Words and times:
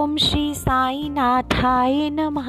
ओम 0.00 0.16
श्री 0.16 0.54
साई 0.54 1.08
नाथाय 1.08 2.10
नमः। 2.10 2.46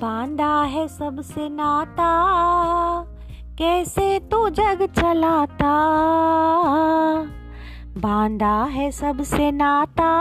बांधा 0.00 0.62
है 0.62 0.88
सबसे 0.88 1.48
नाता, 1.48 2.10
कैसे 3.58 4.18
तू 4.18 4.48
जग 4.48 4.88
चलाता? 4.98 5.72
बांधा 7.98 8.64
है 8.64 8.90
सबसे 8.90 9.50
नाता, 9.50 10.12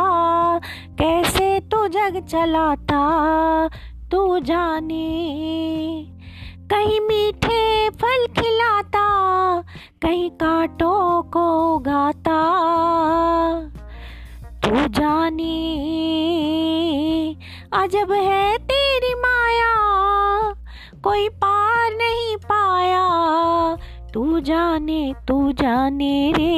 कैसे 0.99 1.59
तू 1.59 1.87
जग 1.87 2.25
चलाता? 2.25 3.03
तू 4.11 4.39
जाने 4.39 5.07
कहीं 6.71 6.99
मीठे 6.99 7.89
फल 7.89 8.27
खिलाता, 8.27 9.07
कहीं 10.01 10.29
कांटों 10.31 11.23
को 11.23 11.79
गाता 11.79 12.12
जाने 15.39 17.37
अजब 17.73 18.11
है 18.11 18.57
तेरी 18.57 19.13
माया, 19.13 19.75
कोई 21.03 21.29
पार 21.29 21.91
नहीं 21.91 22.37
पाया। 22.37 23.03
तू 24.13 24.39
जाने 24.39 25.13
तू 25.27 25.51
जाने 25.51 26.33
रे। 26.37 26.53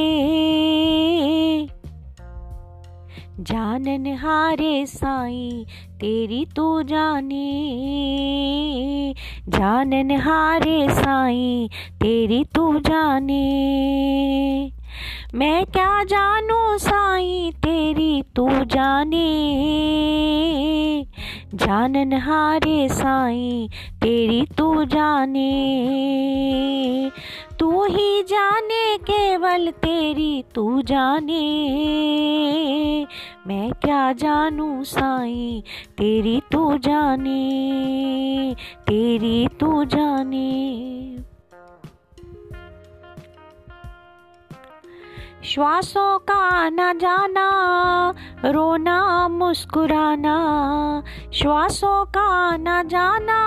जानन 3.40 4.18
हारे 4.20 4.86
साई, 4.86 5.66
तेरी 5.92 6.46
तू 6.56 6.84
जाने। 6.84 7.66
जानन 9.50 10.12
हारे 10.12 10.90
साई, 10.90 11.70
तेरी 12.02 12.44
तू 12.44 12.80
जाने। 12.80 13.56
मैं 15.36 15.66
क्या 15.66 16.04
जानू 16.04 16.78
साई 16.78 17.52
तेरी 17.56 18.24
तू 18.36 18.50
जाने? 18.50 19.26
जानन 21.56 22.14
हारे 22.14 22.90
साई 22.90 23.70
तेरी 24.02 24.46
तू 24.58 24.86
जाने। 24.86 25.52
तू 27.60 27.86
ही 27.86 28.24
जाने 28.24 28.98
केवल 28.98 29.72
तेरी 29.72 30.44
तू 30.56 30.82
जाने। 30.82 31.42
मैं 33.48 33.72
क्या 33.72 34.14
जानू 34.14 34.84
साई 34.84 35.64
तेरी 35.98 36.42
तू 36.52 36.78
जाने? 36.78 38.56
तेरी 38.88 39.48
तू 39.48 39.84
जाने। 39.84 40.76
श्वासों 45.46 46.20
का 46.20 46.70
न 46.70 46.98
जाना, 46.98 47.50
रोना, 48.46 49.28
मुस्कुराना। 49.28 50.38
श्वासों 51.34 52.06
का 52.06 52.58
न 52.58 52.88
जाना, 52.88 53.40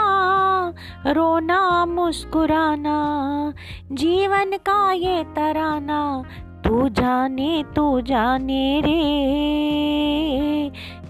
रोना, 1.07 1.85
मुस्कुराना। 1.85 2.99
जीवन 3.93 4.57
का 4.57 4.93
ये 4.93 5.25
तराना 5.25 6.23
तू 6.69 6.89
जाने 6.89 7.65
तू 7.77 8.01
जाने 8.01 8.81
रे। 8.81 8.99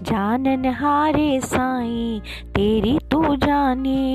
जानन 0.01 0.65
हारे 0.65 1.39
साई, 1.39 2.21
तेरी 2.45 2.99
तू 3.11 3.35
जाने। 3.35 4.11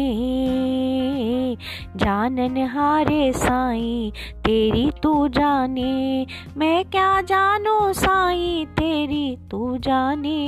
जानन 1.97 2.67
हारे 2.67 3.33
साई, 3.33 4.13
तेरी 4.37 4.91
तू 5.03 5.29
जाने। 5.29 6.27
मैं 6.57 6.85
क्या 6.85 7.21
जानू 7.21 7.93
साई, 7.93 8.67
तेरी 8.71 9.39
तू 9.51 9.79
जाने। 9.79 10.39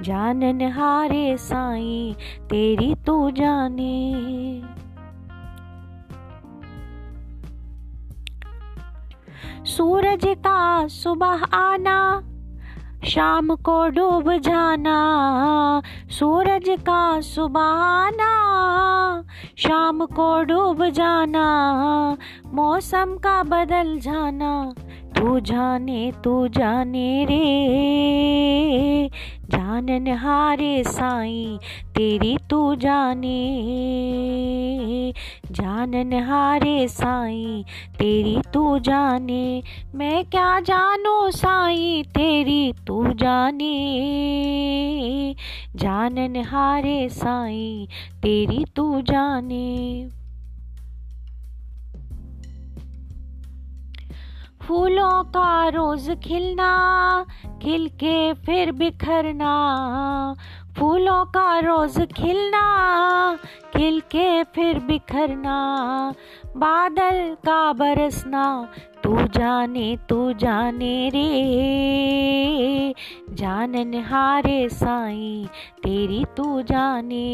जानन 0.00 0.72
हारे 0.72 1.36
साई, 1.36 2.14
तेरी 2.50 2.94
तू 2.94 3.30
जाने। 3.30 4.14
सूरज 9.64 10.24
का 10.26 10.86
सुबह 10.86 11.44
आना 11.54 12.24
शाम 13.04 13.54
को 13.54 13.88
डूब 13.88 14.32
जाना, 14.36 15.82
सूरज 16.10 16.64
का 16.68 17.20
सुबह 17.20 17.60
आना 17.60 19.24
शाम 19.58 20.04
को 20.06 20.42
डूब 20.42 20.84
जाना, 20.88 21.46
मौसम 22.46 23.16
का 23.16 23.42
बदल 23.42 23.98
जाना। 23.98 24.74
तू 25.18 25.40
जाने 25.40 26.12
तू 26.24 26.48
जाने 26.48 27.24
रे। 27.24 29.10
जानन 29.50 30.08
हारे 30.08 30.84
साई, 30.84 31.58
तेरी 31.96 32.38
तू 32.50 32.74
जाने। 32.74 33.54
जानन 35.50 36.12
हारे 36.12 36.88
साई, 36.88 37.64
तेरी 37.98 38.38
तू 38.52 38.78
जाने। 38.78 39.62
मैं 39.94 40.24
क्या 40.24 40.60
जानू 40.60 41.30
साई, 41.30 42.02
तेरी 42.02 42.74
तू 42.86 43.06
जाने। 43.08 43.74
जानन 45.76 46.44
हारे 46.46 47.08
साई, 47.08 47.88
तेरी 48.22 48.64
तू 48.76 49.00
जाने। 49.00 50.08
फूलों 54.68 55.24
का 55.24 55.68
रोज 55.68 56.10
खिलना 56.24 57.26
खिल 57.62 57.88
के 57.88 58.34
फिर 58.34 58.72
बिखरना। 58.72 59.52
फूलों 60.78 61.24
का 61.24 61.58
रोज 61.58 61.98
खिलना 62.12 62.64
खिल 63.76 64.00
के 64.00 64.44
फिर 64.44 64.78
बिखरना। 64.78 65.56
बादल 66.56 67.36
का 67.46 67.72
बरसना 67.72 68.68
तू 69.08 69.16
जाने 69.16 69.98
तू 70.08 70.32
जाने 70.32 71.08
रे। 71.08 71.28
जानन 73.30 74.04
हारे 74.06 74.68
साई, 74.68 75.48
तेरी 75.82 76.24
तू 76.36 76.62
जाने। 76.62 77.24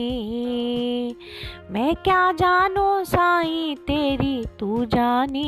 मैं 1.71 1.97
क्या 1.97 2.33
जानू 2.33 3.05
साई, 3.05 3.75
तेरी 3.75 4.45
तू 4.59 4.85
जाने। 4.85 5.43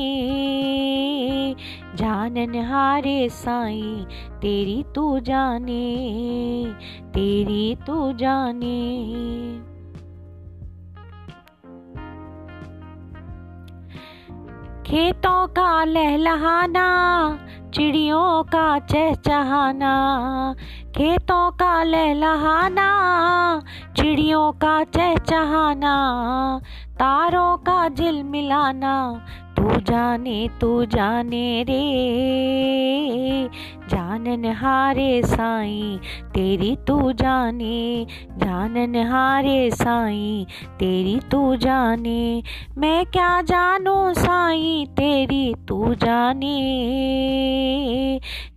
जानन 1.94 2.64
हारे 2.64 3.28
साई, 3.28 4.06
तेरी 4.42 4.84
तू 4.94 5.20
जाने, 5.20 6.06
तेरी 7.02 7.76
तू 7.86 8.12
जाने। 8.12 8.96
खेतों 14.86 15.46
का 15.46 15.84
लहलहाना, 15.84 16.86
चिड़ियों 17.74 18.42
का 18.42 18.78
चहचहाना। 18.78 19.94
खेतों 20.96 21.50
का 21.50 21.82
लहलहाना, 21.82 22.88
चिड़ियों 23.96 24.52
का 24.52 24.84
चहचहाना। 24.84 25.94
तारों 26.92 27.56
का 27.56 27.88
जिल 27.88 28.22
मिलाना 28.22 29.26
तू 29.56 29.80
जाने 29.80 30.50
तू 30.60 30.84
जाने 30.84 31.62
रे। 31.62 31.82
जानन 33.88 34.44
हारे 34.44 35.22
साई, 35.22 36.00
तेरी 36.34 36.76
तू 36.86 37.12
जाने। 37.12 38.06
जानन 38.38 39.06
हारे 39.10 39.70
साई, 39.70 40.46
तेरी 40.78 41.20
तू 41.30 41.56
जाने। 41.56 42.42
मैं 42.78 43.06
क्या 43.06 43.42
जानू 43.42 44.14
साई, 44.14 44.86
तेरी 44.90 45.54
तू 45.68 45.94
जाने। 45.94 46.56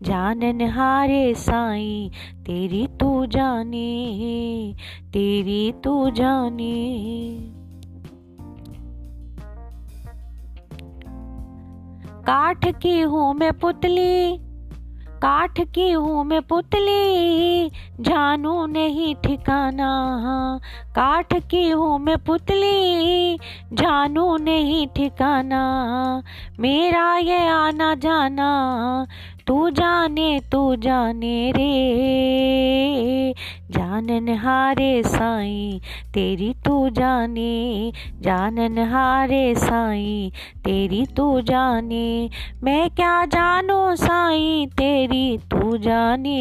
जानन 0.02 0.62
हारे 0.62 1.34
साई, 1.34 2.12
तेरी 2.46 2.88
तू 2.88 3.26
जाने। 3.26 4.74
तेरी 5.14 5.72
तू 5.72 6.10
जाने। 6.10 7.59
काठ 12.30 12.66
की 12.82 13.02
हूँ 13.02 13.34
मैं 13.34 13.54
पुतली, 13.54 14.38
काठ 15.22 15.60
की 15.62 15.92
हूँ 15.92 16.24
मैं 16.26 16.42
पुतली, 16.42 17.70
जानू 18.02 18.66
नहीं 18.66 19.16
ठिकाना 19.16 19.90
काठ 20.96 21.34
की 21.34 21.70
हूँ 21.70 22.00
मैं 22.00 22.18
पुतली, 22.18 23.38
जानू 23.74 24.38
नहीं 24.38 24.88
ठिकाना, 24.88 25.64
मेरा 26.60 27.18
ये 27.18 27.48
आना 27.48 27.96
जाना, 27.96 28.52
तू 29.48 29.70
जाने 29.70 30.40
तू 30.52 30.76
जाने 30.76 31.52
रे। 31.52 33.34
जानन 33.72 34.30
हारे 34.30 35.04
साईं, 35.04 35.80
तेरी 36.14 36.54
तू 36.66 36.90
जाने। 36.90 37.92
जानन 38.22 38.78
हारे 38.78 39.56
साईं, 39.56 40.30
तेरी 40.60 41.06
तू 41.06 41.42
जाने। 41.42 42.30
मैं 42.64 42.90
क्या 42.90 43.26
जानो 43.26 43.96
साईं, 43.96 44.68
तेरी 44.68 45.38
तू 45.38 45.78
जाने। 45.78 46.40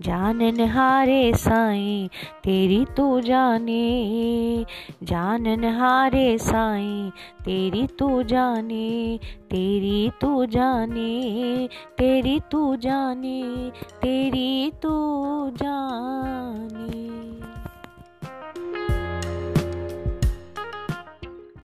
जानन 0.00 0.60
हारे 0.60 1.32
साईं, 1.34 2.08
तेरी 2.44 2.86
तू 2.96 3.20
जाने। 3.20 4.66
जानन 5.02 5.64
हारे 5.64 6.38
साईं, 6.38 7.10
तेरी 7.44 7.86
तू 7.86 8.22
जाने। 8.22 9.18
तेरी 9.50 10.10
तू 10.20 10.46
जाने, 10.46 11.68
तेरी 11.98 12.40
तू 12.50 12.76
जाने, 12.76 13.70
तेरी 14.02 14.70
तू 14.82 14.90
जाने। 15.50 17.39